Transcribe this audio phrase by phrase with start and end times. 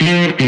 [0.00, 0.40] Welcome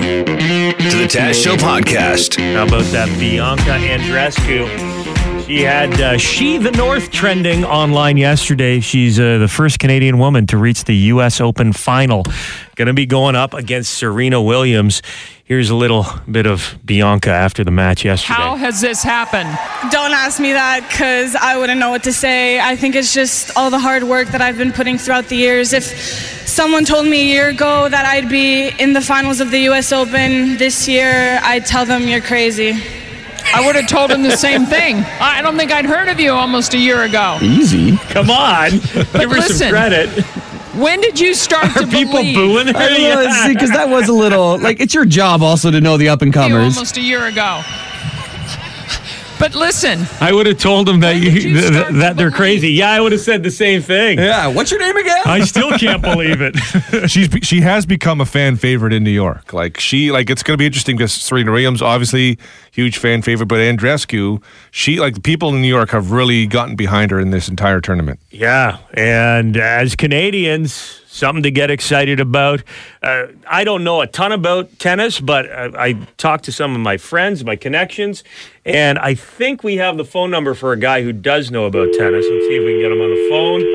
[0.00, 2.38] to the Taz Show podcast.
[2.54, 5.44] How about that Bianca Andreescu?
[5.46, 8.78] She had uh, She the North trending online yesterday.
[8.78, 11.40] She's uh, the first Canadian woman to reach the U.S.
[11.40, 12.22] Open final.
[12.76, 15.02] Going to be going up against Serena Williams.
[15.44, 18.34] Here's a little bit of Bianca after the match yesterday.
[18.34, 19.48] How has this happened?
[19.90, 22.60] Don't ask me that because I wouldn't know what to say.
[22.60, 25.72] I think it's just all the hard work that I've been putting throughout the years.
[25.72, 29.68] If someone told me a year ago that I'd be in the finals of the
[29.68, 32.72] US Open this year, I'd tell them you're crazy.
[33.54, 34.96] I would have told him the same thing.
[35.20, 37.38] I don't think I'd heard of you almost a year ago.
[37.42, 37.98] Easy.
[38.08, 40.08] Come on, give her listen, some credit.
[40.74, 42.72] When did you start Are to people believe booing her?
[42.74, 43.48] I Yeah.
[43.48, 46.32] because that was a little like it's your job also to know the up and
[46.32, 46.74] comers.
[46.76, 47.62] almost a year ago?
[49.38, 52.34] But listen, I would have told them that you, you th- start that they're believe?
[52.34, 52.70] crazy.
[52.72, 54.18] Yeah, I would have said the same thing.
[54.18, 54.46] Yeah.
[54.48, 55.22] What's your name again?
[55.26, 56.56] I still can't believe it.
[57.10, 59.52] she's she has become a fan favorite in New York.
[59.52, 62.38] Like she like it's going to be interesting because Serena Williams obviously
[62.72, 66.76] huge fan favorite, but Andreescu, she like the people in New York have really gotten
[66.76, 68.20] behind her in this entire tournament.
[68.30, 72.62] Yeah, and as Canadians, something to get excited about.
[73.02, 76.80] Uh, I don't know a ton about tennis, but uh, I talked to some of
[76.80, 78.22] my friends, my connections,
[78.64, 81.92] and I think we have the phone number for a guy who does know about
[81.92, 82.26] tennis.
[82.30, 83.74] Let's see if we can get him on the phone.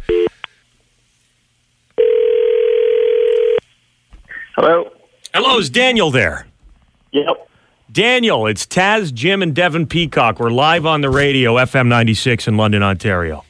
[4.56, 4.92] Hello.
[5.34, 6.46] Hello, is Daniel there?
[7.12, 7.50] Yep.
[7.92, 10.40] Daniel, it's Taz, Jim, and Devin Peacock.
[10.40, 13.44] We're live on the radio, FM 96 in London, Ontario.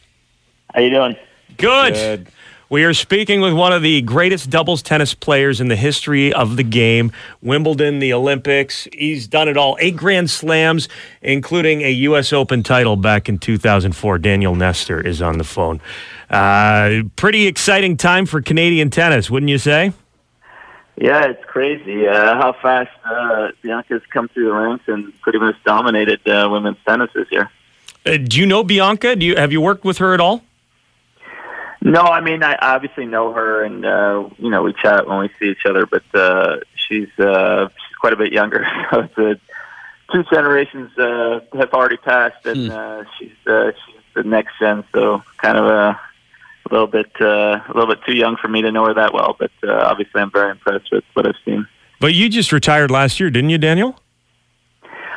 [0.74, 1.16] How you doing?
[1.58, 2.28] Good.
[2.72, 6.56] We are speaking with one of the greatest doubles tennis players in the history of
[6.56, 7.12] the game.
[7.42, 8.88] Wimbledon, the Olympics.
[8.94, 9.76] He's done it all.
[9.82, 10.88] Eight Grand Slams,
[11.22, 12.32] including a U.S.
[12.32, 14.20] Open title back in 2004.
[14.20, 15.82] Daniel Nestor is on the phone.
[16.30, 19.92] Uh, pretty exciting time for Canadian tennis, wouldn't you say?
[20.96, 25.58] Yeah, it's crazy uh, how fast uh, Bianca's come through the ranks and pretty much
[25.66, 27.52] dominated uh, women's tennis this year.
[28.06, 29.18] Uh, do you know Bianca?
[29.18, 30.42] Do you have you worked with her at all?
[31.84, 35.30] No, I mean I obviously know her, and uh, you know we chat when we
[35.40, 35.86] see each other.
[35.86, 39.34] But uh, she's uh, she's quite a bit younger, so it's uh,
[40.14, 44.84] two generations uh, have already passed, and uh, she's uh, she's the next gen.
[44.94, 48.62] So kind of a, a little bit uh, a little bit too young for me
[48.62, 49.36] to know her that well.
[49.38, 51.68] But uh, obviously, I'm very impressed with what I've seen.
[52.00, 53.96] But you just retired last year, didn't you, Daniel?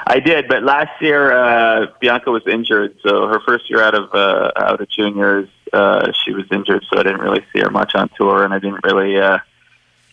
[0.06, 4.14] I did, but last year uh, Bianca was injured, so her first year out of
[4.14, 7.94] uh, out of juniors, uh, she was injured, so I didn't really see her much
[7.94, 9.38] on tour, and I didn't really uh,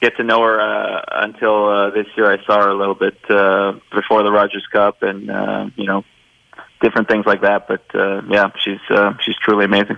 [0.02, 2.32] get to know her uh, until uh, this year.
[2.32, 6.04] I saw her a little bit uh, before the Rogers Cup, and uh, you know,
[6.82, 7.68] different things like that.
[7.68, 9.98] But uh, yeah, she's uh, she's truly amazing.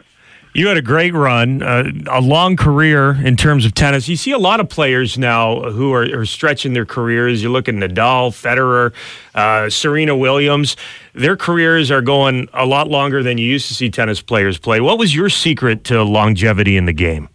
[0.55, 4.07] You had a great run, uh, a long career in terms of tennis.
[4.07, 7.41] You see a lot of players now who are, are stretching their careers.
[7.41, 8.93] You look at Nadal, Federer,
[9.33, 10.75] uh, Serena Williams.
[11.13, 14.79] Their careers are going a lot longer than you used to see tennis players play.
[14.79, 17.29] What was your secret to longevity in the game?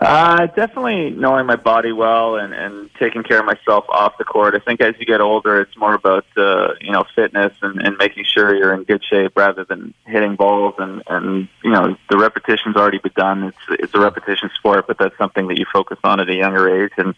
[0.00, 4.54] Uh, definitely knowing my body well and, and taking care of myself off the court.
[4.54, 7.96] I think as you get older, it's more about uh, you know fitness and, and
[7.98, 12.16] making sure you're in good shape rather than hitting balls and and you know the
[12.16, 13.44] repetition's already been done.
[13.44, 16.84] It's it's a repetition sport, but that's something that you focus on at a younger
[16.84, 17.14] age and.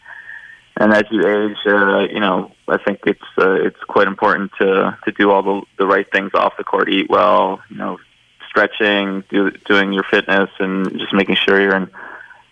[0.77, 4.97] And as you age, uh, you know, I think it's uh, it's quite important to
[5.05, 7.99] to do all the the right things off the court, eat well, you know,
[8.49, 11.91] stretching, do, doing your fitness, and just making sure you're in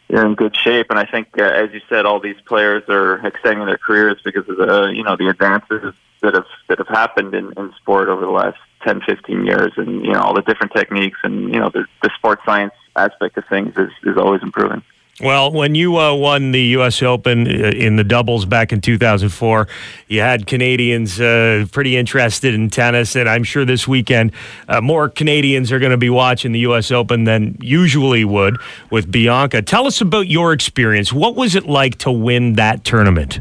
[0.09, 0.87] you're in good shape.
[0.91, 4.49] And I think, uh, as you said, all these players are extending their careers because
[4.49, 8.23] of the you know the advances that have that have happened in, in sport over
[8.23, 11.71] the last 10, 15 years, and you know all the different techniques and you know
[11.71, 14.83] the, the sports science aspect of things is, is always improving.
[15.21, 17.03] Well, when you uh, won the U.S.
[17.03, 19.67] Open uh, in the doubles back in 2004,
[20.07, 24.31] you had Canadians uh, pretty interested in tennis, and I'm sure this weekend
[24.69, 26.93] uh, more Canadians are going to be watching the U.S.
[26.93, 28.59] Open than usually would
[28.91, 29.61] with Bianca.
[29.61, 31.13] Tell us about your experience.
[31.13, 33.41] What was it like to win that tournament?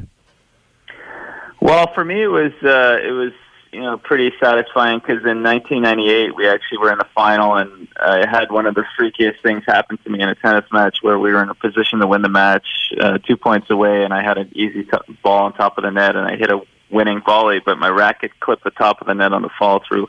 [1.62, 3.34] Well, for me, it was uh, it was
[3.78, 8.28] you know pretty satisfying because in 1998 we actually were in the final, and I
[8.28, 11.32] had one of the freakiest things happen to me in a tennis match where we
[11.32, 12.66] were in a position to win the match,
[13.00, 15.92] uh, two points away, and I had an easy t- ball on top of the
[15.92, 16.60] net, and I hit a
[16.90, 20.08] winning volley, but my racket clipped the top of the net on the fall through.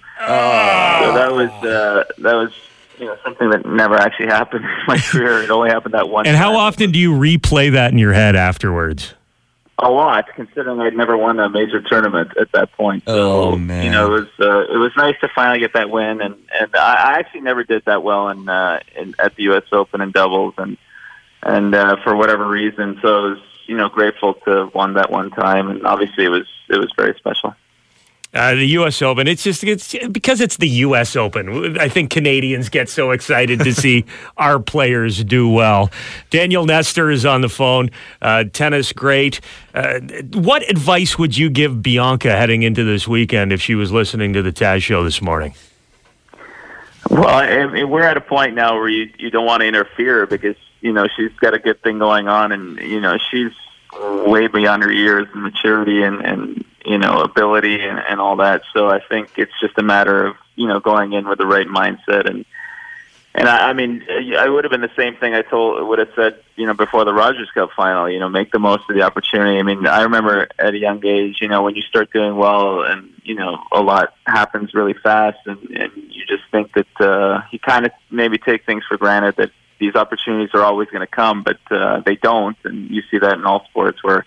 [1.04, 2.52] So that was uh, that was
[2.98, 5.42] you know something that never actually happened in my career.
[5.42, 6.26] It only happened that one.
[6.26, 9.12] And how often do you replay that in your head afterwards?
[9.80, 13.04] A lot, considering I'd never won a major tournament at that point.
[13.06, 13.84] Oh, man.
[13.84, 16.74] You know, it was uh, it was nice to finally get that win, and and
[16.74, 19.62] I, I actually never did that well in, uh, in at the U.S.
[19.70, 20.76] Open in doubles, and
[21.44, 22.98] and uh, for whatever reason.
[23.02, 26.30] So I was, you know, grateful to have won that one time, and obviously it
[26.30, 27.54] was it was very special.
[28.34, 29.00] Uh, the U.S.
[29.00, 29.26] Open.
[29.26, 31.16] It's just it's because it's the U.S.
[31.16, 31.78] Open.
[31.78, 34.04] I think Canadians get so excited to see
[34.36, 35.90] our players do well.
[36.28, 37.90] Daniel Nestor is on the phone.
[38.20, 39.40] Uh, tennis great.
[39.72, 40.00] Uh,
[40.34, 44.42] what advice would you give Bianca heading into this weekend if she was listening to
[44.42, 45.54] the Taz show this morning?
[47.10, 50.26] Well, I mean, we're at a point now where you you don't want to interfere
[50.26, 53.52] because you know she's got a good thing going on, and you know she's
[54.26, 58.62] way beyond her years and maturity and and you know ability and, and all that.
[58.72, 61.66] So I think it's just a matter of you know going in with the right
[61.66, 62.44] mindset and
[63.34, 64.04] and I, I mean
[64.36, 67.04] I would have been the same thing I told would have said you know before
[67.04, 68.10] the Rogers Cup final.
[68.10, 69.58] You know, make the most of the opportunity.
[69.58, 72.82] I mean, I remember at a young age, you know, when you start doing well
[72.82, 77.42] and you know a lot happens really fast, and and you just think that uh,
[77.50, 81.06] you kind of maybe take things for granted that these opportunities are always going to
[81.06, 84.26] come, but uh, they don't, and you see that in all sports where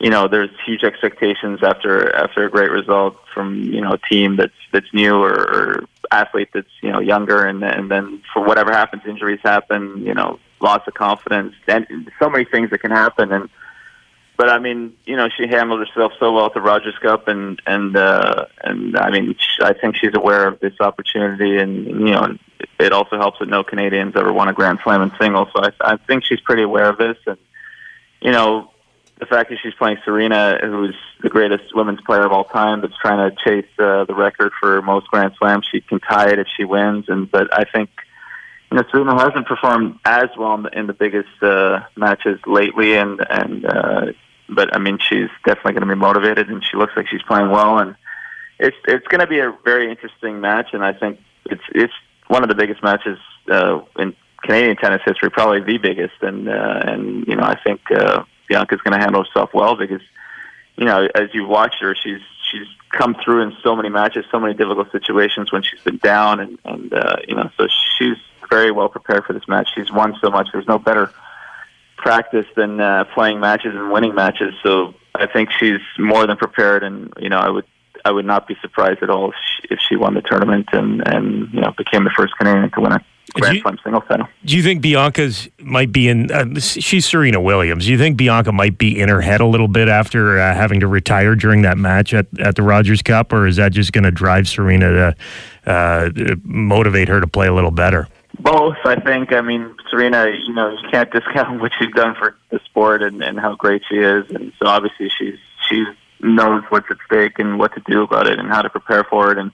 [0.00, 4.36] you know there's huge expectations after after a great result from you know a team
[4.36, 8.72] that's that's new or, or athlete that's you know younger, and and then for whatever
[8.72, 13.32] happens, injuries happen, you know, loss of confidence, and so many things that can happen,
[13.32, 13.48] and
[14.36, 17.60] but I mean, you know, she handled herself so well at the Rogers Cup, and
[17.66, 22.12] and uh, and I mean, sh- I think she's aware of this opportunity, and you
[22.12, 22.36] know,
[22.80, 25.92] it also helps that no Canadians ever won a Grand Slam in singles, so I,
[25.92, 27.36] I think she's pretty aware of this, and
[28.20, 28.70] you know,
[29.20, 32.96] the fact that she's playing Serena, who's the greatest women's player of all time, that's
[33.00, 36.46] trying to chase uh, the record for most Grand Slams, she can tie it if
[36.56, 37.90] she wins, and but I think.
[38.72, 42.94] You know, Serena hasn't performed as well in the, in the biggest uh, matches lately,
[42.94, 44.06] and and uh,
[44.48, 47.50] but I mean, she's definitely going to be motivated, and she looks like she's playing
[47.50, 47.94] well, and
[48.58, 51.92] it's it's going to be a very interesting match, and I think it's it's
[52.28, 53.18] one of the biggest matches
[53.50, 57.82] uh, in Canadian tennis history, probably the biggest, and uh, and you know, I think
[57.90, 60.00] uh, Bianca's going to handle herself well because
[60.76, 64.40] you know, as you watch her, she's she's come through in so many matches, so
[64.40, 67.66] many difficult situations when she's been down, and and uh, you know, so
[67.98, 68.16] she's
[68.50, 69.68] very well prepared for this match.
[69.74, 70.48] She's won so much.
[70.52, 71.10] There's no better
[71.96, 74.54] practice than uh, playing matches and winning matches.
[74.62, 77.64] So I think she's more than prepared, and you know, I would
[78.04, 81.06] I would not be surprised at all if she, if she won the tournament and
[81.06, 83.04] and you know became the first Canadian to win a
[83.34, 84.28] Grand Slam singles title.
[84.44, 86.30] Do you think Bianca's might be in?
[86.30, 87.86] Uh, she's Serena Williams.
[87.86, 90.80] Do you think Bianca might be in her head a little bit after uh, having
[90.80, 94.04] to retire during that match at, at the Rogers Cup, or is that just going
[94.04, 95.14] to drive Serena
[95.64, 96.10] to uh,
[96.42, 98.08] motivate her to play a little better?
[98.38, 99.32] Both, I think.
[99.32, 103.22] I mean, Serena, you know, you can't discount what she's done for the sport and,
[103.22, 104.30] and how great she is.
[104.30, 105.38] And so obviously she's
[105.68, 105.84] she
[106.20, 109.32] knows what's at stake and what to do about it and how to prepare for
[109.32, 109.38] it.
[109.38, 109.52] And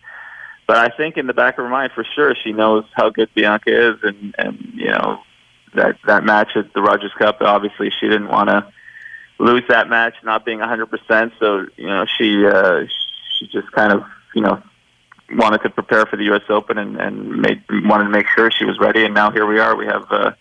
[0.67, 3.31] but I think in the back of her mind, for sure, she knows how good
[3.35, 5.21] Bianca is, and and you know
[5.75, 7.39] that that match at the Rogers Cup.
[7.41, 8.71] Obviously, she didn't want to
[9.39, 11.33] lose that match, not being a 100%.
[11.41, 12.83] So you know, she uh,
[13.39, 14.05] she just kind of
[14.35, 14.63] you know
[15.33, 16.43] wanted to prepare for the U.S.
[16.49, 19.05] Open and, and made, wanted to make sure she was ready.
[19.05, 19.77] And now here we are.
[19.77, 20.33] We have uh,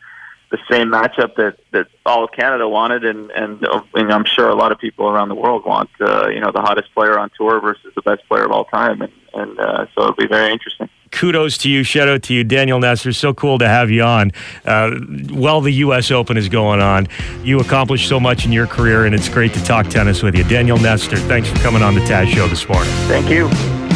[0.50, 4.56] the same matchup that, that all of Canada wanted, and, and and I'm sure a
[4.56, 5.90] lot of people around the world want.
[6.00, 9.02] Uh, you know, the hottest player on tour versus the best player of all time,
[9.02, 10.90] and and uh, so it'll be very interesting.
[11.12, 11.84] kudos to you.
[11.84, 13.12] Shout out to you, Daniel Nestor.
[13.12, 14.32] So cool to have you on.
[14.66, 14.92] Uh,
[15.32, 16.12] while the U.S.
[16.12, 17.08] Open is going on,
[17.44, 20.46] you accomplished so much in your career, and it's great to talk tennis with you.
[20.46, 22.94] Daniel Nestor, thanks for coming on the Taz Show this morning.
[23.08, 23.87] Thank you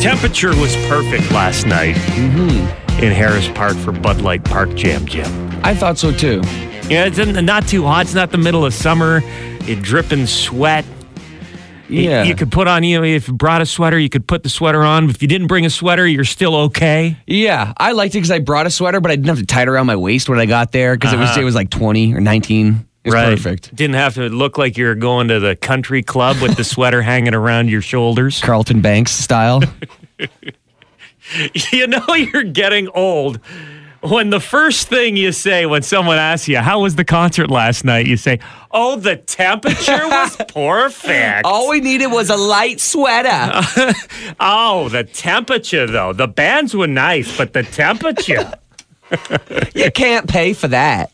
[0.00, 3.04] temperature was perfect last night mm-hmm.
[3.04, 5.60] in Harris Park for Bud Light Park Jam Jam.
[5.62, 6.40] I thought so too.
[6.88, 8.06] Yeah, it's not too hot.
[8.06, 9.20] It's not the middle of summer.
[9.22, 10.86] It dripping sweat.
[11.88, 12.22] Yeah.
[12.22, 14.42] You, you could put on, you know, if you brought a sweater, you could put
[14.42, 15.10] the sweater on.
[15.10, 17.18] If you didn't bring a sweater, you're still okay.
[17.26, 17.74] Yeah.
[17.76, 19.68] I liked it because I brought a sweater, but I didn't have to tie it
[19.68, 21.18] around my waist when I got there because uh-huh.
[21.18, 21.40] it was uh-huh.
[21.40, 22.86] it was like 20 or 19.
[23.06, 23.30] Right.
[23.36, 23.74] perfect.
[23.74, 27.34] Didn't have to look like you're going to the country club with the sweater hanging
[27.34, 28.40] around your shoulders.
[28.40, 29.62] Carlton Banks style.
[31.72, 33.40] you know you're getting old
[34.02, 37.84] when the first thing you say when someone asks you, How was the concert last
[37.84, 38.06] night?
[38.06, 38.40] you say,
[38.70, 41.44] Oh, the temperature was perfect.
[41.44, 43.28] All we needed was a light sweater.
[44.40, 46.12] oh, the temperature, though.
[46.12, 48.52] The bands were nice, but the temperature
[49.74, 51.10] you can't pay for that.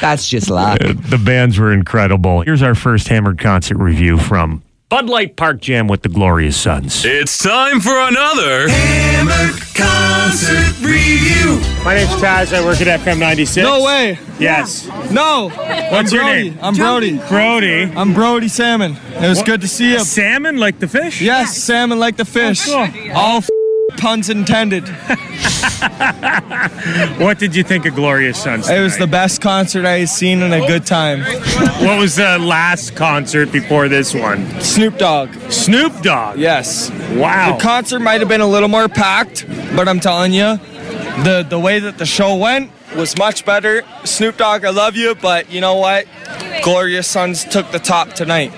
[0.00, 0.80] That's just luck.
[0.82, 2.42] Uh, the bands were incredible.
[2.42, 7.04] Here's our first Hammered concert review from Bud Light Park Jam with the Glorious Sons.
[7.04, 11.60] It's time for another Hammered Concert Review.
[11.84, 12.52] My name's Taz.
[12.54, 13.56] I work at FM 96.
[13.62, 14.18] No way.
[14.38, 14.86] Yes.
[15.10, 15.48] No.
[15.50, 16.50] What's I'm your Brody.
[16.50, 16.58] name?
[16.62, 17.18] I'm Brody.
[17.28, 17.82] Brody.
[17.82, 18.96] I'm Brody Salmon.
[19.14, 20.00] It was good to see you.
[20.00, 21.20] Salmon like the fish?
[21.20, 22.66] Yes, salmon like the fish.
[22.68, 23.12] Oh, cool.
[23.12, 23.48] All f-
[23.98, 24.88] puns intended.
[27.18, 28.68] What did you think of Glorious Sons?
[28.68, 31.22] It was the best concert I've seen in a good time.
[31.84, 34.48] What was the last concert before this one?
[34.60, 35.32] Snoop Dogg.
[35.50, 36.38] Snoop Dogg.
[36.38, 36.90] Yes.
[37.12, 37.56] Wow.
[37.56, 40.56] The concert might have been a little more packed, but I'm telling you,
[41.24, 43.82] the the way that the show went was much better.
[44.04, 46.06] Snoop Dogg, I love you, but you know what?
[46.62, 48.52] Glorious Sons took the top tonight.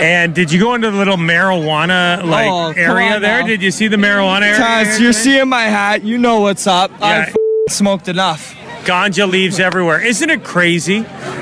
[0.00, 3.40] And did you go into the little marijuana like Oh, area there?
[3.42, 3.46] now.
[3.46, 4.58] Did you see the marijuana area?
[4.60, 6.02] Taz, you're seeing my hat.
[6.04, 6.90] You know what's up.
[7.02, 7.26] I Yeah.
[7.28, 7.34] f-
[7.68, 8.54] smoked enough.
[8.84, 10.00] Ganja leaves everywhere.
[10.00, 11.00] Isn't it crazy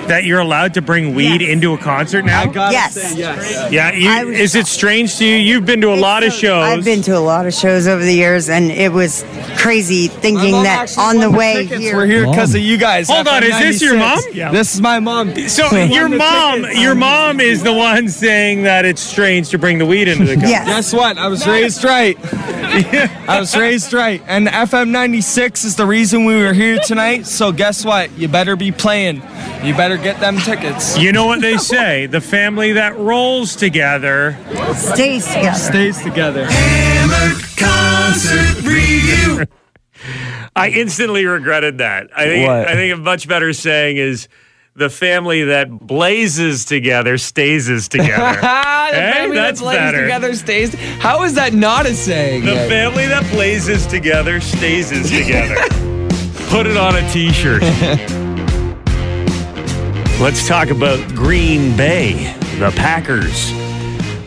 [0.08, 1.50] that you're allowed to bring weed Yes.
[1.50, 2.46] into a concert now?
[2.46, 2.94] Gotta Yes.
[2.94, 3.68] say yes.
[3.72, 5.36] yeah, you, was- is it strange to you?
[5.36, 6.64] You've been to a lot of shows.
[6.64, 9.24] I've been to a lot of shows over the years, and it was
[9.56, 11.80] crazy thinking that on the won way tickets.
[11.80, 11.96] here.
[11.96, 13.08] We're here because of you guys.
[13.08, 14.18] Hold on, is this your mom?
[14.18, 14.52] FM96.
[14.52, 15.48] This is my mom.
[15.48, 19.86] So your mom, your mom is the one saying that it's strange to bring the
[19.86, 20.48] weed into the concert.
[20.50, 20.66] Yes.
[20.66, 21.18] Guess what?
[21.18, 22.16] I was raised right.
[23.28, 24.22] I was raised right.
[24.26, 27.26] And FM 96 is the reason we were here tonight.
[27.28, 28.10] So guess what?
[28.18, 29.16] You better be playing.
[29.62, 30.96] You better get them tickets.
[30.98, 34.36] You know what they say: the family that rolls together.
[34.74, 35.54] Stays together.
[35.58, 36.46] Stays together.
[36.46, 39.46] Hammered concert review.
[40.56, 42.08] I instantly regretted that.
[42.16, 42.66] I think What?
[42.68, 44.28] I think a much better saying is
[44.74, 48.38] the family that blazes together stays together.
[48.42, 50.02] Ah, the Hey, family that's that plays better.
[50.02, 50.74] together stays.
[51.00, 52.44] How is that not a saying?
[52.44, 52.68] the yet?
[52.68, 55.56] family that blazes together stays together.
[56.50, 57.62] Put it on a t-shirt.
[60.20, 63.52] Let's talk about Green Bay, the Packers.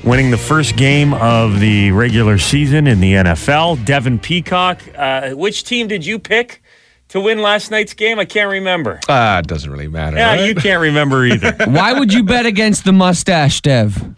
[0.05, 3.83] Winning the first game of the regular season in the NFL.
[3.85, 4.81] Devin Peacock.
[4.95, 6.61] Uh, which team did you pick
[7.09, 8.19] to win last night's game?
[8.19, 8.99] I can't remember.
[9.09, 10.17] Ah, it doesn't really matter.
[10.17, 10.47] Yeah, right?
[10.47, 11.53] you can't remember either.
[11.65, 14.15] Why would you bet against the mustache, Dev?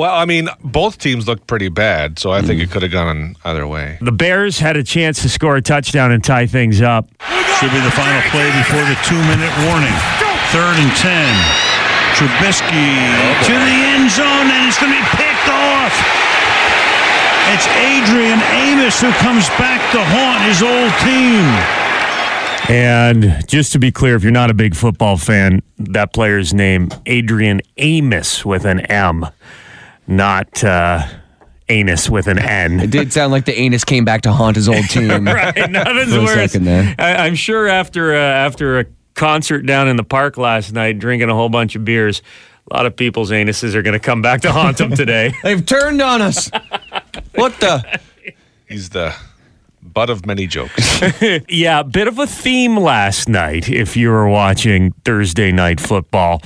[0.00, 2.72] Well, I mean, both teams looked pretty bad, so I think it hmm.
[2.72, 3.98] could have gone either way.
[4.00, 7.04] the Bears had a chance to score a touchdown and tie things up.
[7.60, 9.92] Should be the final play before the two-minute warning.
[10.56, 11.28] Third and ten.
[12.16, 12.96] Trubisky
[13.44, 15.92] to the end zone, and it's going to be picked off.
[17.52, 21.44] It's Adrian Amos who comes back to haunt his old team.
[22.74, 26.88] And just to be clear, if you're not a big football fan, that player's name,
[27.04, 29.26] Adrian Amos with an M,
[30.10, 31.06] not uh,
[31.68, 32.80] anus with an N.
[32.80, 35.26] It did sound like the anus came back to haunt his old team.
[35.26, 36.34] right, nothing's For a worse.
[36.52, 36.94] second there.
[36.98, 41.28] I, I'm sure after uh, after a concert down in the park last night, drinking
[41.30, 42.22] a whole bunch of beers,
[42.70, 45.32] a lot of people's anuses are going to come back to haunt them today.
[45.42, 46.50] They've turned on us.
[47.34, 48.00] What the?
[48.68, 49.14] He's the
[49.82, 51.00] butt of many jokes.
[51.48, 56.42] Yeah, bit of a theme last night if you were watching Thursday night football.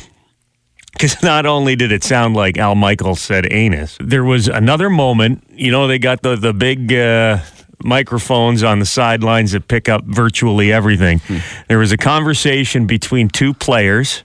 [0.94, 5.44] Because not only did it sound like Al Michaels said anus, there was another moment.
[5.50, 7.38] You know, they got the, the big uh,
[7.82, 11.20] microphones on the sidelines that pick up virtually everything.
[11.68, 14.24] There was a conversation between two players.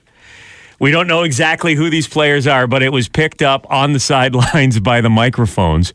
[0.79, 3.99] We don't know exactly who these players are, but it was picked up on the
[3.99, 5.93] sidelines by the microphones.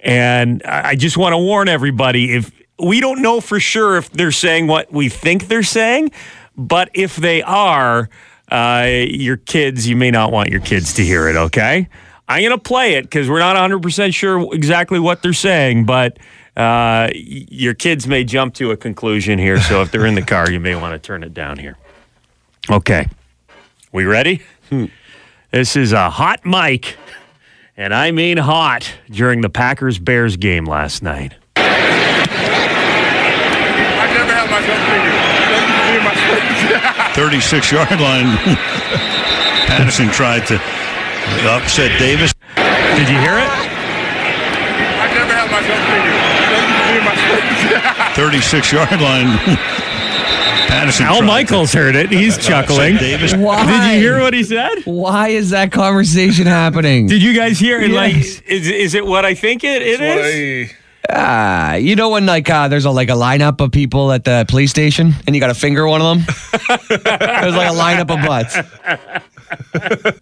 [0.00, 4.32] And I just want to warn everybody if we don't know for sure if they're
[4.32, 6.12] saying what we think they're saying,
[6.56, 8.08] but if they are,
[8.50, 11.88] uh, your kids, you may not want your kids to hear it, okay?
[12.28, 16.18] I'm going to play it because we're not 100% sure exactly what they're saying, but
[16.56, 19.60] uh, your kids may jump to a conclusion here.
[19.60, 21.76] So if they're in the car, you may want to turn it down here.
[22.68, 23.08] Okay.
[23.92, 24.42] We ready?
[25.50, 26.98] This is a hot mic,
[27.74, 31.36] and I mean hot, during the Packers Bears game last night.
[31.56, 31.62] I
[34.12, 35.47] never had my gun
[37.14, 38.36] 36 yard line.
[39.66, 40.54] Patterson tried to
[41.48, 42.32] upset Davis.
[42.54, 43.48] Did you hear it?
[43.48, 45.78] I never had my gun
[48.14, 49.38] 36 yard line.
[50.68, 51.06] Patterson.
[51.06, 52.10] Al tried Michaels heard it.
[52.10, 52.96] He's to chuckling.
[52.96, 53.34] Davis.
[53.34, 53.64] Why?
[53.64, 54.82] Did you hear what he said?
[54.84, 57.06] Why is that conversation happening?
[57.06, 57.90] Did you guys hear it?
[57.90, 60.72] Like, is, is it what I think it, it is?
[61.10, 64.44] Ah, you know when like uh, there's a like a lineup of people at the
[64.48, 66.26] police station and you got to finger one of them.
[66.88, 68.54] there's like a lineup of butts.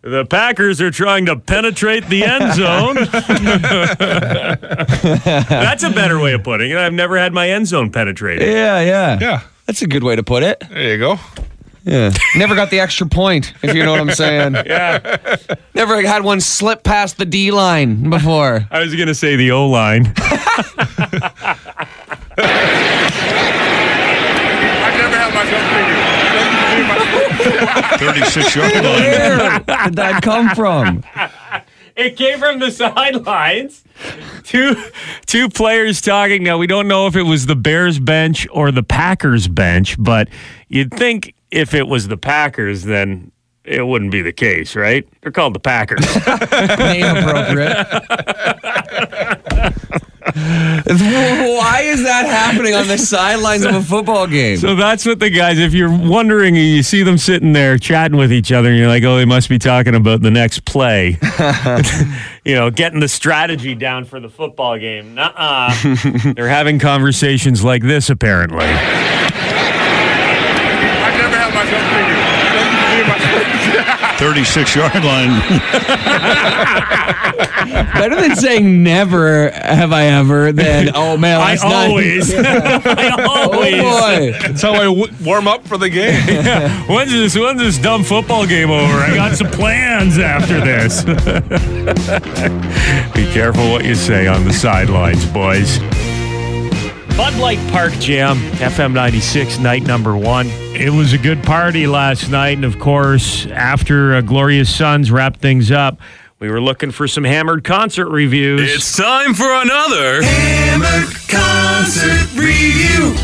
[0.02, 2.95] The Packers are trying to penetrate the end zone.
[5.49, 6.76] That's a better way of putting it.
[6.76, 8.47] I've never had my end zone penetrated.
[8.47, 10.62] Yeah, yeah, yeah, That's a good way to put it.
[10.71, 11.19] there you go.
[11.87, 12.11] Yeah.
[12.37, 14.57] Never got the extra point, if you know what I'm saying.
[14.66, 15.37] Yeah.
[15.75, 18.66] Never had one slip past the D line before.
[18.71, 20.12] I was going to say the O line.
[20.16, 21.57] I
[24.99, 25.45] never had my
[27.90, 28.83] gun 36 yard line.
[28.85, 31.05] Where did that come from?
[31.95, 33.85] It came from the sidelines.
[34.43, 34.76] two
[35.26, 36.43] two players talking.
[36.43, 40.28] Now we don't know if it was the Bears bench or the Packers bench, but
[40.69, 43.32] you'd think if it was the Packers, then
[43.64, 45.08] it wouldn't be the case, right?
[45.22, 46.04] They're called the Packers.
[46.78, 47.86] Name appropriate.
[50.36, 54.58] Why is that happening on the sidelines of a football game?
[54.58, 55.58] so that's what the guys.
[55.58, 58.88] If you're wondering, and you see them sitting there chatting with each other, and you're
[58.88, 61.18] like, "Oh, they must be talking about the next play."
[62.44, 65.14] you know, getting the strategy down for the football game.
[65.14, 65.75] Nuh-uh.
[66.34, 68.66] They're having conversations like this, apparently.
[68.66, 68.72] I
[71.18, 72.18] never had myself figured.
[72.52, 73.18] Thank you for being my
[74.18, 75.40] 36 yard line.
[77.94, 81.88] Better than saying never have I ever than oh man I last night.
[81.88, 83.82] always, I Oh always.
[83.82, 84.38] boy.
[84.49, 86.23] That's how I w- warm up for the game.
[86.28, 86.70] yeah.
[86.87, 87.37] When's this?
[87.37, 88.92] When's this dumb football game over?
[88.99, 91.04] I got some plans after this.
[93.14, 95.78] Be careful what you say on the sidelines, boys.
[97.16, 100.49] Bud Light Park Jam, FM 96, night number one.
[100.75, 102.56] It was a good party last night.
[102.56, 105.99] And of course, after uh, Glorious Sons wrapped things up,
[106.40, 108.70] we were looking for some hammered concert reviews.
[108.70, 113.14] It's time for another Hammered Concert Review.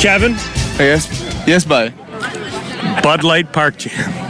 [0.00, 0.32] Kevin,
[0.78, 1.08] Yes,
[1.46, 1.94] yes, bud.
[3.02, 4.24] Bud Light Park Jam.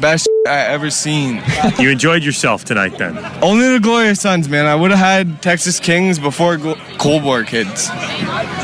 [0.00, 1.42] Best I ever seen.
[1.78, 3.18] You enjoyed yourself tonight then?
[3.42, 4.64] Only the Glorious Sons, man.
[4.66, 7.88] I would have had Texas Kings before Gl- Cold War Kids.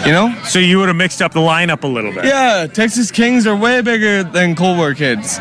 [0.07, 0.35] You know?
[0.45, 2.25] So you would have mixed up the lineup a little bit.
[2.25, 5.39] Yeah, Texas Kings are way bigger than Cold War Kids.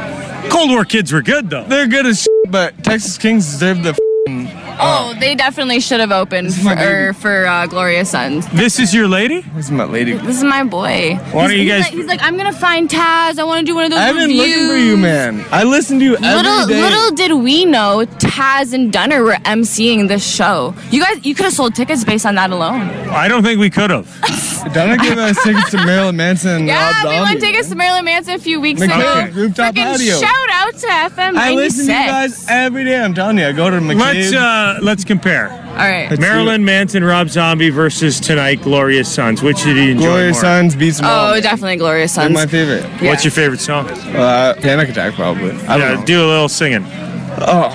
[0.49, 1.63] Cold War kids were good though.
[1.65, 6.11] They're good as shit, but Texas Kings deserve the f***ing Oh, they definitely should have
[6.11, 6.85] opened for, my baby.
[6.85, 8.45] er, for uh, Glorious Sons.
[8.49, 9.39] This is your lady?
[9.55, 10.13] This is my lady.
[10.13, 11.15] This is my boy.
[11.31, 13.39] Why don't you he's, guys- Like, he's like, I'm gonna find Taz.
[13.39, 14.49] I want to do one of those I've been reviews.
[14.49, 15.45] looking for you, man.
[15.51, 16.81] I listen to you every Little day.
[16.81, 20.75] little did we know Taz and Dunner were emceeing this show.
[20.91, 22.81] You guys, you could have sold tickets based on that alone.
[23.09, 24.07] I don't think we could have.
[24.73, 27.19] Donna gave us tickets to Marilyn Manson and Yeah, Rob we Zombie.
[27.29, 29.39] went tickets to Marilyn Manson a few weeks McCabe, ago.
[29.41, 30.19] rooftop Freaking patio.
[30.19, 31.37] shout out to FM 96.
[31.37, 32.99] I listen to you guys every day.
[33.01, 33.99] I'm telling you, I go to McCabe.
[33.99, 35.49] Let's uh let's compare.
[35.51, 36.09] All right.
[36.09, 39.41] Let's Marilyn Manson, Rob Zombie versus tonight Glorious Sons.
[39.41, 40.41] Which did you enjoy Glorious more?
[40.41, 41.33] Sons beats them all.
[41.35, 42.33] Oh, definitely Glorious They're Sons.
[42.33, 42.83] my favorite.
[43.01, 43.09] Yeah.
[43.09, 43.87] What's your favorite song?
[43.89, 45.51] Uh, Panic Attack, probably.
[45.67, 46.05] I don't Yeah, know.
[46.05, 46.85] do a little singing.
[47.37, 47.71] Oh.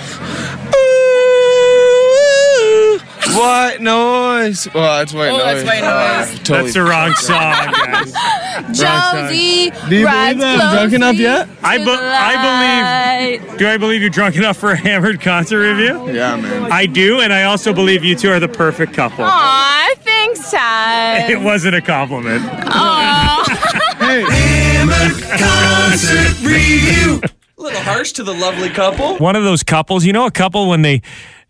[3.37, 4.69] What noise?
[4.75, 5.63] Well, that's white Oh, noise.
[5.63, 5.83] that's white
[6.31, 6.39] noise.
[6.41, 6.63] totally.
[6.63, 8.79] That's the wrong song, guys.
[8.79, 11.49] Jonesy Do you rides believe that I'm drunk enough yet?
[11.63, 13.59] I to be- I light.
[13.59, 16.11] Do I believe you're drunk enough for a hammered concert review?
[16.13, 16.71] Yeah, man.
[16.73, 19.25] I do, and I also believe you two are the perfect couple.
[19.25, 21.29] Aw, thanks, Taz.
[21.31, 22.45] It wasn't a compliment.
[22.45, 23.97] Aw.
[23.99, 27.21] Hey, Hammered Concert Review.
[27.59, 29.17] A little harsh to the lovely couple.
[29.19, 31.01] One of those couples, you know, a couple when they uh,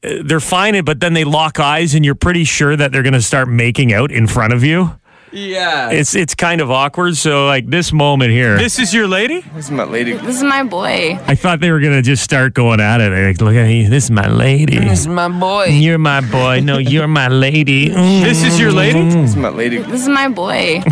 [0.03, 3.23] they're fine, but then they lock eyes, and you're pretty sure that they're going to
[3.23, 4.97] start making out in front of you.
[5.33, 5.91] Yeah.
[5.91, 7.17] It's it's kind of awkward.
[7.17, 8.59] So like this moment here.
[8.59, 9.43] This is your lady.
[9.55, 10.15] this is my lady.
[10.15, 11.19] This is my boy.
[11.25, 13.13] I thought they were gonna just start going at it.
[13.13, 13.87] Like, look at me.
[13.87, 14.79] This is my lady.
[14.79, 15.67] This is my boy.
[15.67, 16.61] You're my boy.
[16.61, 17.91] No, you're my lady.
[18.21, 19.01] This is your lady.
[19.01, 19.13] Mm.
[19.23, 19.79] This is my lady.
[19.79, 20.83] This is my boy.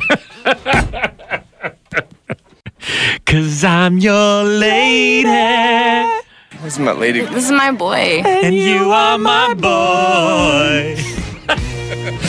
[3.26, 5.24] Cause I'm your lady,
[6.62, 7.20] This is my lady.
[7.20, 8.22] This is my boy.
[8.24, 10.96] and you are my boy.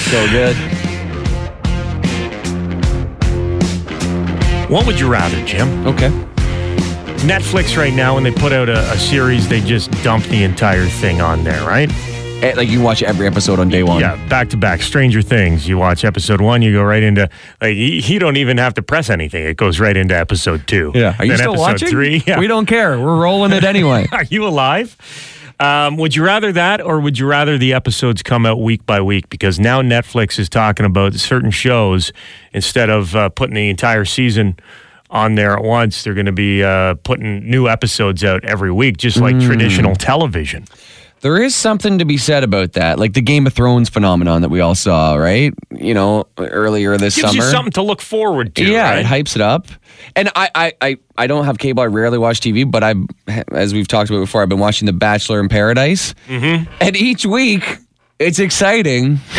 [0.10, 0.56] So good.
[4.70, 5.88] What would you rather, Jim?
[5.88, 6.10] Okay.
[7.26, 10.86] Netflix right now, when they put out a, a series, they just dump the entire
[10.86, 11.90] thing on there, right?
[12.42, 14.00] Eh, Like you can watch every episode on day one.
[14.00, 14.82] Yeah, back to back.
[14.82, 15.68] Stranger Things.
[15.68, 18.82] You watch episode one, you go right into like you, you don't even have to
[18.82, 19.46] press anything.
[19.46, 20.92] It goes right into episode two.
[20.96, 21.16] Yeah.
[21.20, 21.88] Are you Then still episode watching?
[21.90, 22.24] Three.
[22.26, 22.40] Yeah.
[22.40, 22.98] We don't care.
[22.98, 24.08] We're rolling it anyway.
[24.14, 24.96] Are you alive?
[25.60, 29.02] Um, would you rather that, or would you rather the episodes come out week by
[29.02, 29.30] week?
[29.30, 32.14] Because now Netflix is talking about certain shows
[32.54, 34.56] instead of uh, putting the entire season
[35.10, 36.06] on there at once.
[36.06, 39.46] They're going to be uh, putting new episodes out every week, just like Mm.
[39.46, 40.64] traditional television.
[41.22, 44.50] There is something to be said about that, like the Game of Thrones phenomenon that
[44.50, 45.54] we all saw, right?
[45.72, 47.44] You know, earlier this Gives summer.
[47.44, 48.64] you something to look forward to.
[48.64, 49.00] yeah, right?
[49.00, 49.68] it hypes it up.
[50.16, 51.84] And I, I, I, I don't have cable.
[51.84, 52.96] I rarely watch TV, but I,
[53.52, 56.72] as we've talked about before, I've been watching The Bachelor in Paradise, mm-hmm.
[56.80, 57.80] and each week
[58.20, 59.20] it's exciting.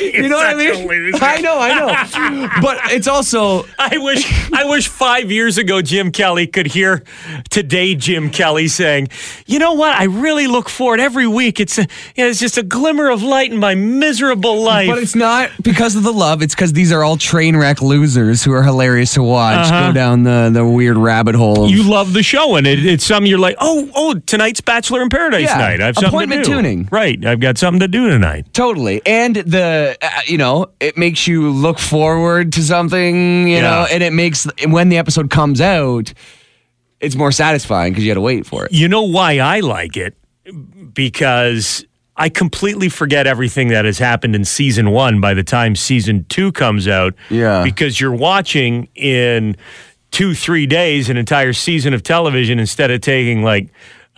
[0.00, 1.14] You know what I mean?
[1.20, 2.48] I know, I know.
[2.62, 7.02] But it's also I wish I wish five years ago Jim Kelly could hear
[7.50, 9.08] today Jim Kelly saying,
[9.46, 9.94] "You know what?
[9.98, 11.58] I really look forward every week.
[11.60, 11.82] It's a,
[12.16, 15.50] you know, it's just a glimmer of light in my miserable life." But it's not
[15.62, 16.42] because of the love.
[16.42, 19.88] It's because these are all train wreck losers who are hilarious to watch Uh-huh.
[19.88, 21.68] go down the, the weird rabbit hole.
[21.68, 25.08] You love the show, and it, it's something you're like, "Oh, oh, tonight's Bachelor in
[25.08, 25.80] Paradise Yeah, night.
[25.80, 26.88] I have something appointment to do." tuning.
[26.90, 28.46] Right, I've got something to do tonight.
[28.54, 29.02] totally.
[29.04, 33.60] And the, uh, you know, it makes you look forward to something, you Yeah.
[33.62, 36.12] know, and it makes, when the episode comes out,
[37.00, 38.72] it's more satisfying because you had to wait for it.
[38.72, 40.16] You know why I like it?
[40.94, 41.84] Because
[42.16, 46.50] I completely forget everything that has happened in season one by the time season two
[46.52, 47.14] comes out.
[47.30, 47.62] Yeah.
[47.62, 49.56] Because you're watching in
[50.10, 53.68] two, three days an entire season of television instead of taking like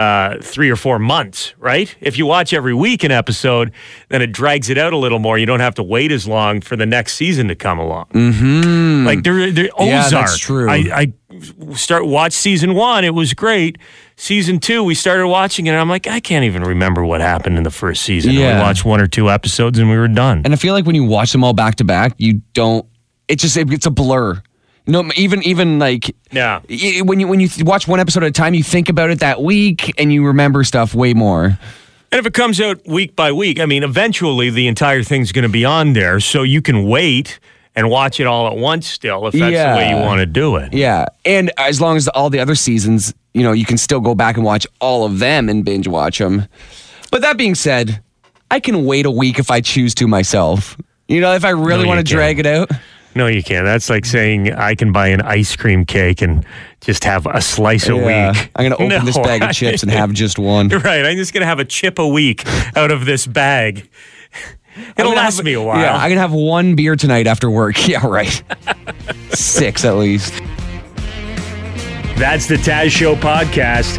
[0.01, 1.95] uh, three or four months, right?
[2.01, 3.71] If you watch every week an episode,
[4.09, 5.37] then it drags it out a little more.
[5.37, 8.07] You don't have to wait as long for the next season to come along.
[8.07, 9.07] Mm-hmm.
[9.07, 9.89] Like there, there Ozark.
[9.89, 10.71] Yeah, that's true.
[10.71, 13.05] I, I start watch season one.
[13.05, 13.77] It was great.
[14.17, 15.71] Season two, we started watching it.
[15.71, 18.33] And I'm like, I can't even remember what happened in the first season.
[18.33, 18.57] Yeah.
[18.57, 20.41] We watched one or two episodes and we were done.
[20.47, 22.87] And I feel like when you watch them all back to back, you don't,
[23.29, 24.43] it just, it, it's a blur.
[24.91, 26.61] No, even even like Yeah.
[27.03, 29.41] when you when you watch one episode at a time, you think about it that
[29.43, 31.59] week and you remember stuff way more.
[32.13, 35.45] And if it comes out week by week, I mean, eventually the entire thing's going
[35.45, 37.39] to be on there, so you can wait
[37.77, 38.89] and watch it all at once.
[38.89, 40.73] Still, if that's the way you want to do it.
[40.75, 44.17] Yeah, and as long as all the other seasons, you know, you can still go
[44.17, 46.49] back and watch all of them and binge watch them.
[47.13, 48.03] But that being said,
[48.51, 50.77] I can wait a week if I choose to myself.
[51.07, 52.71] You know, if I really No, want to drag it out.
[53.15, 53.65] No, you can't.
[53.65, 56.45] That's like saying I can buy an ice cream cake and
[56.81, 58.31] just have a slice a Yeah.
[58.33, 58.51] week.
[58.55, 60.69] I'm gonna open this bag of chips and have just one.
[60.85, 61.05] Right.
[61.05, 62.45] I'm just going to have a chip a week
[62.77, 63.89] out of this bag.
[64.97, 65.81] It'll last have- me a while.
[65.81, 67.77] Yeah, I'm gonna have one beer tonight after work.
[67.89, 68.43] Yeah, right.
[69.33, 70.33] Six at least.
[72.17, 73.99] That's the Taz Show podcast.